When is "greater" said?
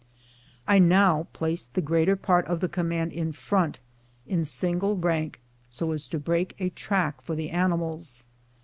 1.81-2.15